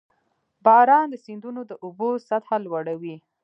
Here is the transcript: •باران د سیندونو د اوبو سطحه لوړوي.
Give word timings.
•باران 0.65 1.05
د 1.09 1.15
سیندونو 1.25 1.61
د 1.69 1.71
اوبو 1.85 2.09
سطحه 2.27 2.57
لوړوي. 2.65 3.15